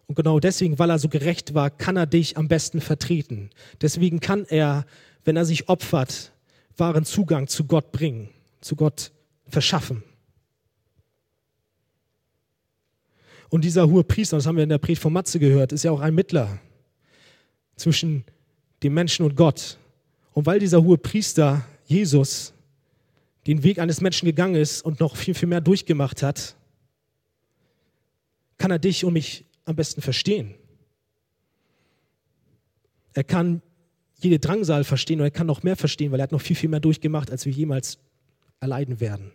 [0.06, 3.50] Und genau deswegen, weil er so gerecht war, kann er dich am besten vertreten.
[3.82, 4.86] Deswegen kann er,
[5.24, 6.32] wenn er sich opfert,
[6.78, 8.30] wahren Zugang zu Gott bringen,
[8.62, 9.12] zu Gott
[9.48, 10.04] verschaffen.
[13.50, 15.91] Und dieser hohe Priester, das haben wir in der Predigt von Matze gehört, ist ja
[15.91, 16.60] auch ein Mittler
[17.76, 18.24] zwischen
[18.84, 19.78] dem Menschen und Gott.
[20.34, 22.54] Und weil dieser hohe Priester, Jesus,
[23.47, 26.56] den Weg eines Menschen gegangen ist und noch viel, viel mehr durchgemacht hat,
[28.58, 30.56] kann er dich und mich am besten verstehen.
[33.13, 33.62] Er kann
[34.17, 36.69] jede Drangsal verstehen und er kann noch mehr verstehen, weil er hat noch viel, viel
[36.69, 37.97] mehr durchgemacht, als wir jemals
[38.60, 39.32] erleiden werden.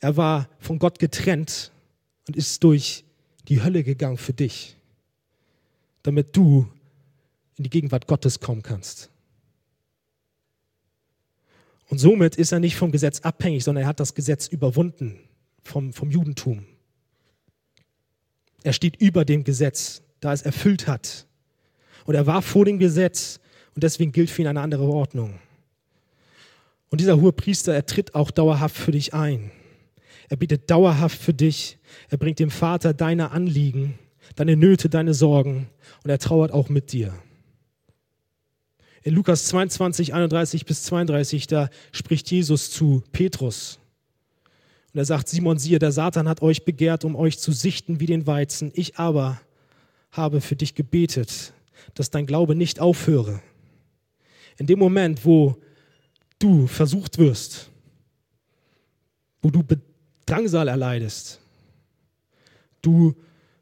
[0.00, 1.72] Er war von Gott getrennt
[2.28, 3.04] und ist durch
[3.48, 4.76] die Hölle gegangen für dich,
[6.02, 6.68] damit du
[7.56, 9.10] in die Gegenwart Gottes kommen kannst.
[11.88, 15.18] Und somit ist er nicht vom Gesetz abhängig, sondern er hat das Gesetz überwunden
[15.62, 16.66] vom, vom Judentum.
[18.62, 21.26] Er steht über dem Gesetz, da es erfüllt hat.
[22.04, 23.40] Und er war vor dem Gesetz
[23.74, 25.38] und deswegen gilt für ihn eine andere Ordnung.
[26.90, 29.50] Und dieser hohe Priester, er tritt auch dauerhaft für dich ein.
[30.28, 31.78] Er bietet dauerhaft für dich.
[32.10, 33.98] Er bringt dem Vater deine Anliegen,
[34.36, 35.68] deine Nöte, deine Sorgen
[36.02, 37.14] und er trauert auch mit dir.
[39.08, 43.78] In Lukas 22, 31 bis 32, da spricht Jesus zu Petrus.
[44.92, 48.04] Und er sagt, Simon, siehe, der Satan hat euch begehrt, um euch zu sichten wie
[48.04, 48.70] den Weizen.
[48.74, 49.40] Ich aber
[50.10, 51.54] habe für dich gebetet,
[51.94, 53.40] dass dein Glaube nicht aufhöre.
[54.58, 55.56] In dem Moment, wo
[56.38, 57.70] du versucht wirst,
[59.40, 59.64] wo du
[60.26, 61.40] Drangsal erleidest,
[62.82, 63.14] du,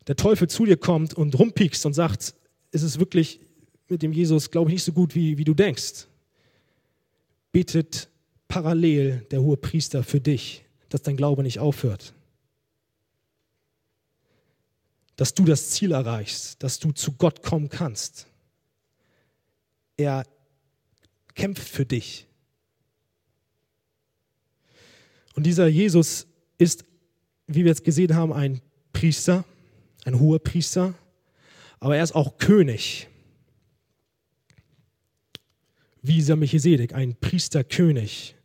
[0.08, 2.34] der Teufel zu dir kommt und rumpiekst und sagt,
[2.72, 3.45] ist es wirklich
[3.88, 6.06] mit dem Jesus, glaube ich, nicht so gut, wie, wie du denkst,
[7.52, 8.08] betet
[8.48, 12.14] parallel der hohe Priester für dich, dass dein Glaube nicht aufhört.
[15.16, 18.26] Dass du das Ziel erreichst, dass du zu Gott kommen kannst.
[19.96, 20.24] Er
[21.34, 22.26] kämpft für dich.
[25.34, 26.26] Und dieser Jesus
[26.58, 26.84] ist,
[27.46, 28.60] wie wir jetzt gesehen haben, ein
[28.92, 29.44] Priester,
[30.04, 30.94] ein hoher Priester,
[31.78, 33.08] aber er ist auch König.
[36.06, 38.36] Wie dieser Melchisedek, ein Priesterkönig.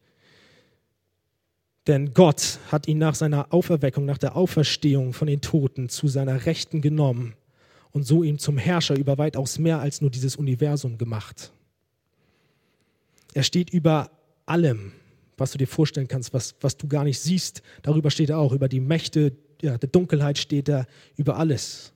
[1.87, 6.45] Denn Gott hat ihn nach seiner Auferweckung, nach der Auferstehung von den Toten zu seiner
[6.45, 7.35] Rechten genommen
[7.91, 11.51] und so ihm zum Herrscher über weitaus mehr als nur dieses Universum gemacht.
[13.33, 14.11] Er steht über
[14.45, 14.93] allem,
[15.37, 17.61] was du dir vorstellen kannst, was, was du gar nicht siehst.
[17.81, 18.53] Darüber steht er auch.
[18.53, 21.93] Über die Mächte ja, der Dunkelheit steht er über alles.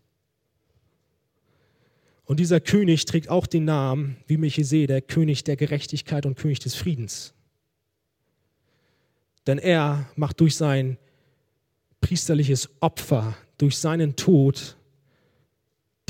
[2.25, 6.25] Und dieser König trägt auch den Namen, wie mich hier sehe, der König der Gerechtigkeit
[6.25, 7.33] und König des Friedens.
[9.45, 10.97] Denn er macht durch sein
[12.01, 14.75] priesterliches Opfer, durch seinen Tod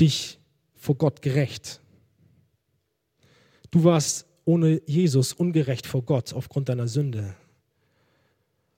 [0.00, 0.38] dich
[0.74, 1.80] vor Gott gerecht.
[3.70, 7.34] Du warst ohne Jesus ungerecht vor Gott aufgrund deiner Sünde.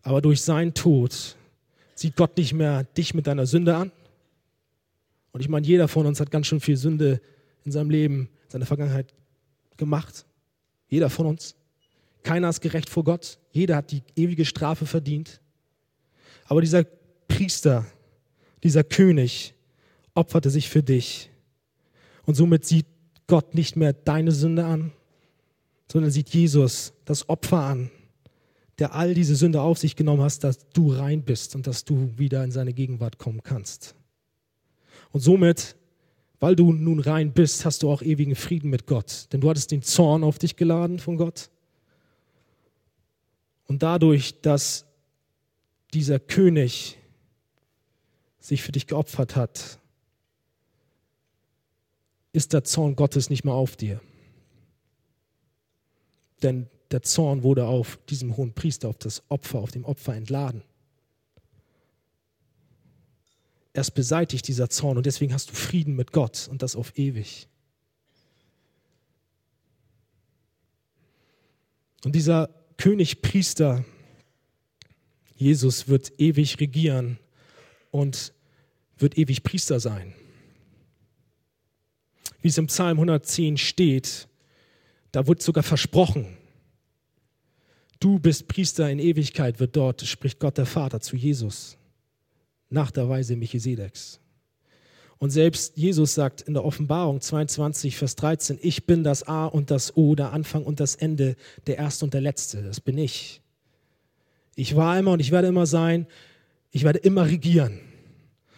[0.03, 1.37] Aber durch seinen Tod
[1.95, 3.93] sieht Gott nicht mehr dich mit deiner Sünde an.
[5.39, 7.21] Und ich meine, jeder von uns hat ganz schön viel Sünde
[7.65, 9.15] in seinem Leben, in seiner Vergangenheit
[9.77, 10.27] gemacht.
[10.89, 11.55] Jeder von uns.
[12.25, 13.39] Keiner ist gerecht vor Gott.
[13.53, 15.41] Jeder hat die ewige Strafe verdient.
[16.47, 16.83] Aber dieser
[17.29, 17.87] Priester,
[18.65, 19.55] dieser König
[20.13, 21.31] opferte sich für dich.
[22.27, 22.87] Und somit sieht
[23.29, 24.91] Gott nicht mehr deine Sünde an,
[25.87, 27.93] sondern sieht Jesus das Opfer an,
[28.81, 32.19] der all diese Sünde auf sich genommen hat, dass du rein bist und dass du
[32.19, 33.95] wieder in seine Gegenwart kommen kannst.
[35.13, 35.77] Und somit,
[36.41, 39.29] weil du nun rein bist, hast du auch ewigen Frieden mit Gott.
[39.33, 41.51] Denn du hattest den Zorn auf dich geladen von Gott.
[43.67, 44.87] Und dadurch, dass
[45.93, 46.99] dieser König
[48.41, 49.79] sich für dich geopfert hat,
[52.33, 54.01] ist der Zorn Gottes nicht mehr auf dir.
[56.43, 60.63] Denn der Zorn wurde auf diesem hohen Priester, auf das Opfer, auf dem Opfer entladen.
[63.79, 67.47] Erst beseitigt dieser Zorn und deswegen hast du Frieden mit Gott und das auf ewig.
[72.03, 73.85] Und dieser König Priester,
[75.37, 77.21] Jesus, wird ewig regieren
[77.93, 78.33] und
[78.97, 80.13] wird ewig Priester sein.
[82.43, 84.27] Wie es im Psalm 110 steht,
[85.13, 86.37] da wird sogar versprochen,
[88.01, 91.78] du bist Priester in Ewigkeit, wird dort, spricht Gott der Vater zu Jesus,
[92.71, 94.21] nach der Weise Melchisedeks.
[95.19, 99.71] Und selbst Jesus sagt in der Offenbarung 22, Vers 13, ich bin das A und
[99.71, 101.35] das O, der Anfang und das Ende,
[101.67, 103.43] der Erste und der Letzte, das bin ich.
[104.55, 106.07] Ich war immer und ich werde immer sein,
[106.71, 107.81] ich werde immer regieren.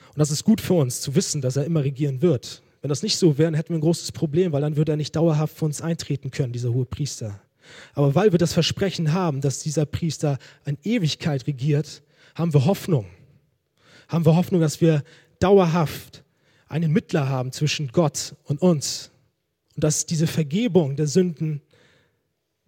[0.09, 2.63] Und das ist gut für uns zu wissen, dass er immer regieren wird.
[2.83, 5.17] Wenn das nicht so wäre, hätten wir ein großes Problem, weil dann würde er nicht
[5.17, 7.41] dauerhaft für uns eintreten können, dieser hohe Priester.
[7.95, 12.03] Aber weil wir das Versprechen haben, dass dieser Priester an Ewigkeit regiert,
[12.35, 13.07] haben wir Hoffnung.
[14.11, 15.03] Haben wir Hoffnung, dass wir
[15.39, 16.23] dauerhaft
[16.69, 19.11] einen Mittler haben zwischen Gott und uns.
[19.75, 21.63] Und dass diese Vergebung der Sünden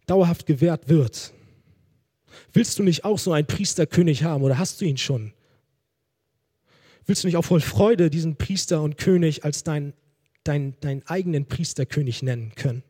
[0.07, 1.35] dauerhaft gewährt wird.
[2.55, 5.35] Willst du nicht auch so einen Priesterkönig haben oder hast du ihn schon?
[7.05, 9.93] Willst du nicht auch voll Freude diesen Priester und König als dein
[10.45, 12.83] deinen, deinen eigenen Priesterkönig nennen können.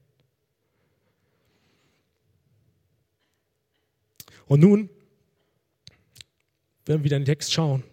[4.47, 4.91] Und nun,
[6.85, 7.85] wenn wir wieder in den Text schauen,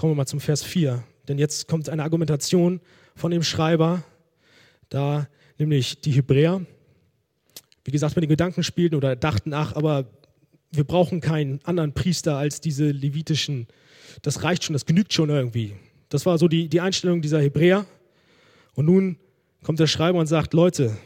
[0.00, 1.04] kommen wir mal zum Vers 4.
[1.28, 2.80] Denn jetzt kommt eine Argumentation
[3.14, 4.02] von dem Schreiber,
[4.88, 6.64] da nämlich die Hebräer,
[7.84, 10.06] wie gesagt, mit den Gedanken spielten oder dachten, ach, aber
[10.72, 13.66] wir brauchen keinen anderen Priester als diese levitischen,
[14.22, 15.74] das reicht schon, das genügt schon irgendwie.
[16.08, 17.84] Das war so die, die Einstellung dieser Hebräer.
[18.72, 19.18] Und nun
[19.62, 20.96] kommt der Schreiber und sagt, Leute,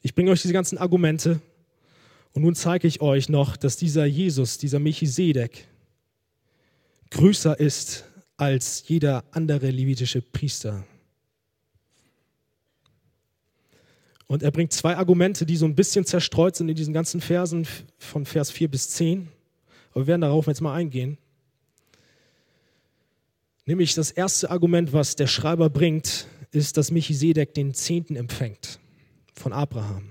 [0.00, 1.40] ich bringe euch diese ganzen Argumente
[2.32, 5.68] und nun zeige ich euch noch, dass dieser Jesus, dieser Melchisedek,
[7.14, 8.04] größer ist
[8.36, 10.84] als jeder andere levitische Priester.
[14.26, 17.68] Und er bringt zwei Argumente, die so ein bisschen zerstreut sind in diesen ganzen Versen
[17.98, 19.28] von Vers 4 bis 10.
[19.92, 21.16] Aber wir werden darauf jetzt mal eingehen.
[23.64, 28.80] Nämlich das erste Argument, was der Schreiber bringt, ist, dass Melchisedek den Zehnten empfängt
[29.34, 30.10] von Abraham.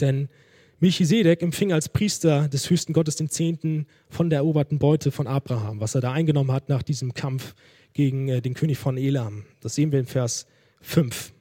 [0.00, 0.30] Denn
[0.78, 5.80] Melchisedek empfing als Priester des höchsten Gottes den Zehnten von der eroberten Beute von Abraham,
[5.80, 7.54] was er da eingenommen hat nach diesem Kampf
[7.94, 9.44] gegen äh, den König von Elam.
[9.60, 10.46] Das sehen wir in Vers
[10.82, 11.32] 5.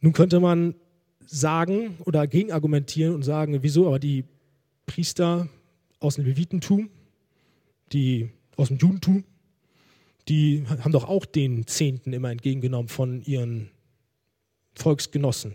[0.00, 0.74] Nun könnte man
[1.26, 4.24] sagen oder gegenargumentieren und sagen, wieso, aber die
[4.86, 5.48] Priester
[6.00, 6.88] aus dem Levitentum,
[7.92, 9.24] die aus dem Judentum,
[10.28, 13.70] die haben doch auch den Zehnten immer entgegengenommen von ihren
[14.74, 15.54] Volksgenossen.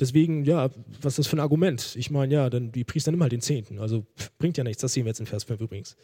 [0.00, 0.70] Deswegen, ja,
[1.02, 1.94] was ist das für ein Argument?
[1.96, 3.78] Ich meine, ja, dann die Priester nehmen halt den Zehnten.
[3.78, 4.06] Also
[4.38, 4.80] bringt ja nichts.
[4.80, 5.96] Das sehen wir jetzt in Vers 5 übrigens.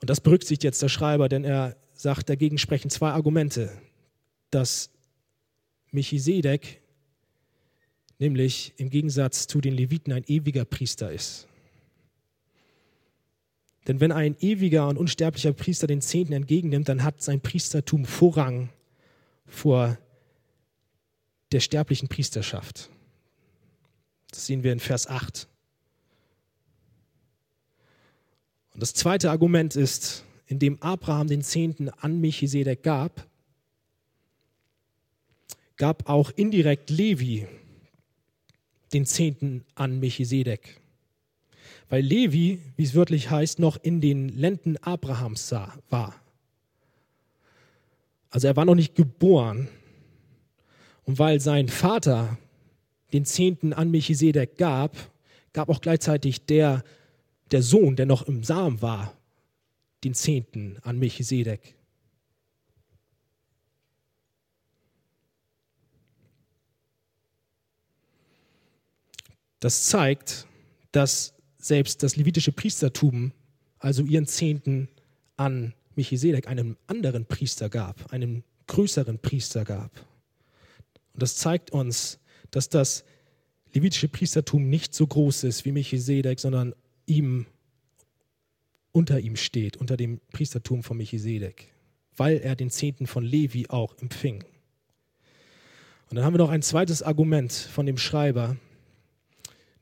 [0.00, 3.72] Und das berücksichtigt jetzt der Schreiber, denn er sagt, dagegen sprechen zwei Argumente.
[4.50, 4.90] Dass
[5.90, 6.80] Melchisedek
[8.20, 11.48] nämlich im Gegensatz zu den Leviten ein ewiger Priester ist.
[13.88, 18.70] Denn wenn ein ewiger und unsterblicher Priester den Zehnten entgegennimmt, dann hat sein Priestertum Vorrang
[19.46, 19.98] vor
[21.54, 22.90] der sterblichen Priesterschaft.
[24.30, 25.46] Das sehen wir in Vers 8.
[28.72, 33.28] Und das zweite Argument ist, indem Abraham den Zehnten an Melchisedek gab,
[35.76, 37.46] gab auch indirekt Levi
[38.92, 40.80] den Zehnten an Melchisedek.
[41.88, 45.52] Weil Levi, wie es wörtlich heißt, noch in den Lenden Abrahams
[45.88, 46.20] war.
[48.30, 49.68] Also er war noch nicht geboren,
[51.04, 52.38] und weil sein Vater
[53.12, 54.96] den Zehnten an Melchisedek gab,
[55.52, 56.82] gab auch gleichzeitig der,
[57.50, 59.16] der Sohn, der noch im Samen war,
[60.02, 61.76] den Zehnten an Melchisedek.
[69.60, 70.46] Das zeigt,
[70.92, 73.32] dass selbst das levitische Priestertum,
[73.78, 74.88] also ihren Zehnten
[75.36, 79.90] an Melchisedek, einem anderen Priester gab, einem größeren Priester gab.
[81.14, 82.18] Und das zeigt uns,
[82.50, 83.04] dass das
[83.72, 86.74] levitische Priestertum nicht so groß ist wie Melchisedek, sondern
[87.06, 87.46] ihm
[88.92, 91.72] unter ihm steht, unter dem Priestertum von Melchisedek,
[92.16, 94.44] weil er den Zehnten von Levi auch empfing.
[96.10, 98.56] Und dann haben wir noch ein zweites Argument von dem Schreiber,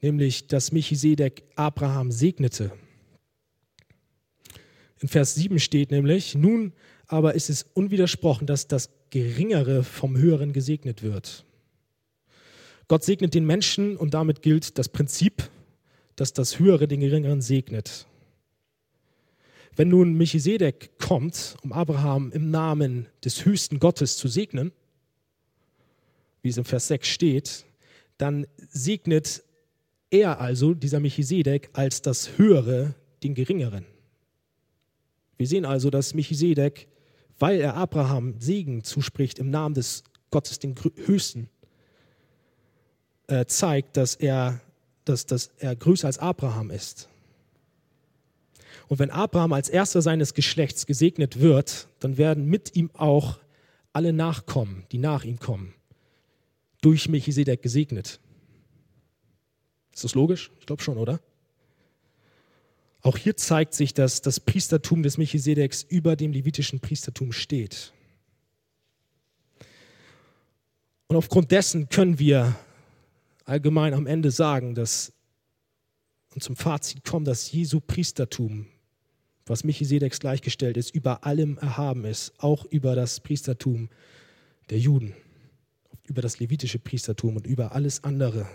[0.00, 2.72] nämlich, dass Melchisedek Abraham segnete.
[5.00, 6.72] In Vers 7 steht nämlich, nun
[7.06, 11.44] aber ist es unwidersprochen, dass das Geringere vom Höheren gesegnet wird.
[12.88, 15.50] Gott segnet den Menschen und damit gilt das Prinzip,
[16.16, 18.06] dass das Höhere den Geringeren segnet.
[19.76, 24.72] Wenn nun Melchisedek kommt, um Abraham im Namen des höchsten Gottes zu segnen,
[26.40, 27.66] wie es im Vers 6 steht,
[28.16, 29.42] dann segnet
[30.08, 33.84] er also, dieser Melchisedek, als das Höhere den Geringeren.
[35.36, 36.88] Wir sehen also, dass Melchisedek
[37.38, 41.48] weil er Abraham Segen zuspricht im Namen des Gottes, den Höchsten,
[43.26, 44.60] äh, zeigt, dass er,
[45.04, 47.08] dass, dass er größer als Abraham ist.
[48.88, 53.38] Und wenn Abraham als erster seines Geschlechts gesegnet wird, dann werden mit ihm auch
[53.92, 55.74] alle Nachkommen, die nach ihm kommen,
[56.80, 58.20] durch Melchisedek gesegnet.
[59.94, 60.50] Ist das logisch?
[60.60, 61.20] Ich glaube schon, oder?
[63.02, 67.92] Auch hier zeigt sich, dass das Priestertum des Melchisedeks über dem levitischen Priestertum steht.
[71.08, 72.56] Und aufgrund dessen können wir
[73.44, 75.12] allgemein am Ende sagen, dass
[76.34, 78.66] und zum Fazit kommen, dass Jesu Priestertum,
[79.46, 83.90] was Melchisedeks gleichgestellt ist, über allem erhaben ist, auch über das Priestertum
[84.70, 85.14] der Juden,
[86.04, 88.48] über das levitische Priestertum und über alles andere.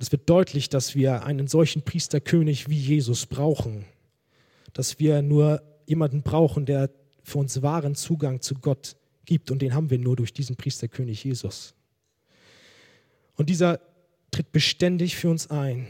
[0.00, 3.84] Und es wird deutlich, dass wir einen solchen Priesterkönig wie Jesus brauchen.
[4.72, 6.88] Dass wir nur jemanden brauchen, der
[7.22, 9.50] für uns wahren Zugang zu Gott gibt.
[9.50, 11.74] Und den haben wir nur durch diesen Priesterkönig Jesus.
[13.34, 13.78] Und dieser
[14.30, 15.86] tritt beständig für uns ein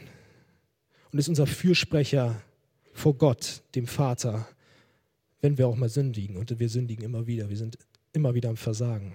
[1.12, 2.42] und ist unser Fürsprecher
[2.92, 4.48] vor Gott, dem Vater,
[5.40, 6.36] wenn wir auch mal sündigen.
[6.36, 7.48] Und wir sündigen immer wieder.
[7.48, 7.78] Wir sind
[8.12, 9.12] immer wieder am Versagen.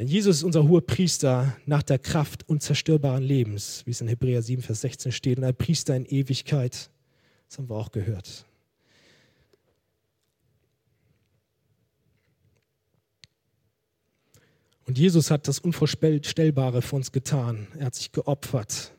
[0.00, 4.40] Denn Jesus ist unser hoher Priester nach der Kraft unzerstörbaren Lebens, wie es in Hebräer
[4.40, 6.88] 7, Vers 16 steht, und ein Priester in Ewigkeit.
[7.46, 8.46] Das haben wir auch gehört.
[14.86, 17.66] Und Jesus hat das Unvorstellbare für uns getan.
[17.78, 18.92] Er hat sich geopfert.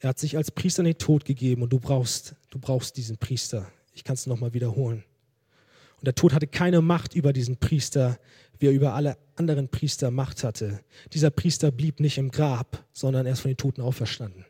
[0.00, 3.16] Er hat sich als Priester in den Tod gegeben und du brauchst, du brauchst diesen
[3.16, 3.70] Priester.
[3.92, 5.04] Ich kann es nochmal wiederholen.
[5.96, 8.18] Und der Tod hatte keine Macht über diesen Priester,
[8.58, 10.80] wie er über alle anderen Priester Macht hatte.
[11.12, 14.44] Dieser Priester blieb nicht im Grab, sondern er ist von den Toten auferstanden.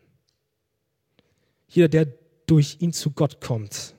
[1.69, 2.07] Jeder, der
[2.47, 3.95] durch ihn zu Gott kommt,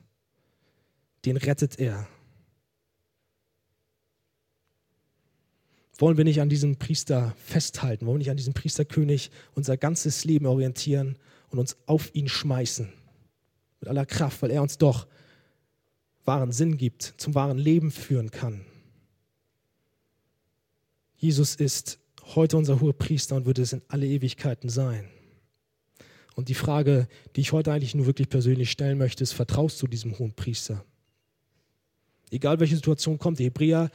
[1.25, 2.07] den rettet er.
[5.99, 8.05] Wollen wir nicht an diesem Priester festhalten?
[8.05, 11.17] Wollen wir nicht an diesem Priesterkönig unser ganzes Leben orientieren
[11.49, 12.93] und uns auf ihn schmeißen?
[13.79, 15.07] Mit aller Kraft, weil er uns doch
[16.27, 18.65] wahren Sinn gibt, zum wahren Leben führen kann.
[21.15, 21.99] Jesus ist
[22.35, 25.09] heute unser hoher Priester und wird es in alle Ewigkeiten sein.
[26.35, 29.87] Und die Frage, die ich heute eigentlich nur wirklich persönlich stellen möchte, ist, vertraust du
[29.87, 30.85] diesem hohen Priester?
[32.29, 33.89] Egal welche Situation kommt, die Hebräer,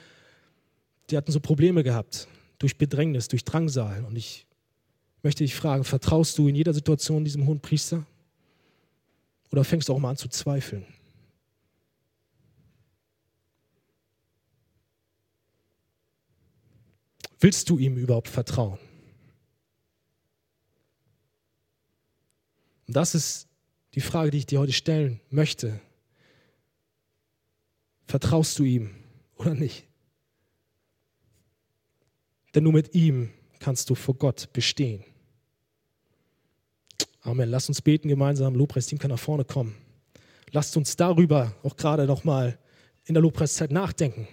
[1.11, 2.26] die hatten so Probleme gehabt,
[2.59, 4.05] durch Bedrängnis, durch Drangsal.
[4.05, 4.47] Und ich
[5.22, 8.07] möchte dich fragen, vertraust du in jeder Situation diesem hohen Priester?
[9.53, 10.87] Oder fängst du auch mal an zu zweifeln?
[17.43, 18.78] Willst du ihm überhaupt vertrauen?
[22.86, 23.49] Und das ist
[23.95, 25.80] die Frage, die ich dir heute stellen möchte.
[28.07, 28.90] Vertraust du ihm
[29.34, 29.88] oder nicht?
[32.55, 35.03] Denn nur mit ihm kannst du vor Gott bestehen.
[37.22, 37.51] Amen.
[37.51, 38.55] Lass uns beten gemeinsam.
[38.55, 39.74] Lobpreisteam kann nach vorne kommen.
[40.53, 42.57] Lasst uns darüber auch gerade nochmal
[43.05, 44.28] in der Lobpreiszeit nachdenken.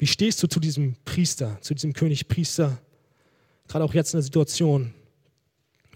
[0.00, 2.80] Wie stehst du zu diesem Priester, zu diesem König Priester?
[3.68, 4.94] Gerade auch jetzt in der Situation.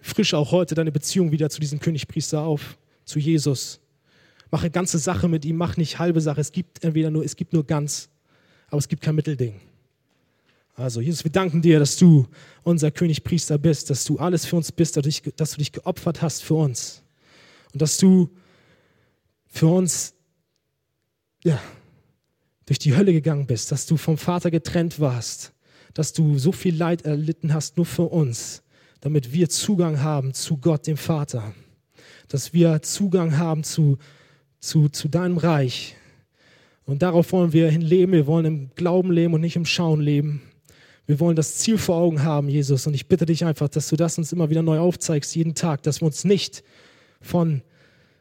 [0.03, 2.77] Frische auch heute deine Beziehung wieder zu diesem König Priester auf,
[3.07, 3.81] zu Jesus.
[4.51, 6.43] Mach eine ganze Sache mit ihm, mach nicht halbe Sache.
[6.43, 8.11] Es gibt entweder nur, es gibt nur ganz,
[8.67, 9.59] aber es gibt kein Mittelding.
[10.75, 12.27] Also, Jesus, wir danken dir, dass du
[12.63, 16.57] unser Königpriester bist, dass du alles für uns bist, dass du dich geopfert hast für
[16.57, 17.03] uns.
[17.73, 18.29] Und dass du
[19.47, 20.13] für uns
[21.43, 21.59] ja,
[22.67, 25.53] durch die Hölle gegangen bist, dass du vom Vater getrennt warst,
[25.93, 28.63] dass du so viel Leid erlitten hast, nur für uns,
[29.01, 31.55] damit wir Zugang haben zu Gott, dem Vater,
[32.29, 33.99] dass wir Zugang haben zu,
[34.61, 35.97] zu, zu deinem Reich.
[36.87, 38.13] Und darauf wollen wir hin leben.
[38.13, 40.43] Wir wollen im Glauben leben und nicht im Schauen leben.
[41.07, 42.87] Wir wollen das Ziel vor Augen haben, Jesus.
[42.87, 45.83] Und ich bitte dich einfach, dass du das uns immer wieder neu aufzeigst, jeden Tag,
[45.83, 46.63] dass wir uns nicht
[47.21, 47.63] von,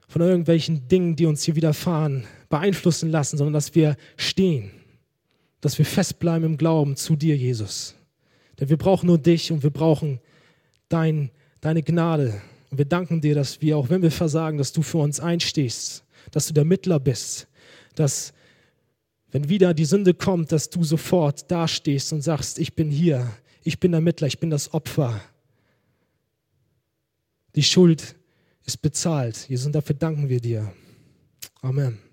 [0.08, 4.70] von irgendwelchen Dingen, die uns hier widerfahren, beeinflussen lassen, sondern dass wir stehen,
[5.60, 7.95] dass wir festbleiben im Glauben zu dir, Jesus.
[8.60, 10.20] Denn wir brauchen nur dich und wir brauchen
[10.88, 11.32] dein,
[11.62, 12.39] deine Gnade.
[12.70, 16.04] Und wir danken dir, dass wir, auch wenn wir versagen, dass du für uns einstehst,
[16.30, 17.47] dass du der Mittler bist,
[17.95, 18.34] dass
[19.32, 23.32] wenn wieder die Sünde kommt, dass du sofort dastehst und sagst, ich bin hier,
[23.64, 25.20] ich bin der Mittler, ich bin das Opfer.
[27.56, 28.16] Die Schuld
[28.64, 29.49] ist bezahlt.
[29.49, 30.72] Jesus, und dafür danken wir dir.
[31.64, 32.12] Amen.